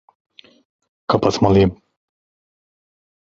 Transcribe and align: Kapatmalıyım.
Kapatmalıyım. 1.07 1.81